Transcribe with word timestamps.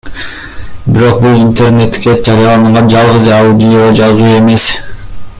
Бирок 0.93 1.19
бул 1.25 1.35
интернетке 1.41 2.15
жарыяланган 2.29 2.89
жалгыз 2.95 3.29
аудиожазуу 3.41 4.35
эмес. 4.39 4.67